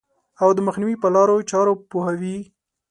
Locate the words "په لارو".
1.03-1.47